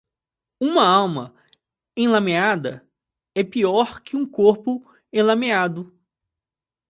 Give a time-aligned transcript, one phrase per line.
[0.59, 1.31] Uma alma
[1.95, 2.89] enlameada
[3.35, 5.95] é pior que um corpo enlameado.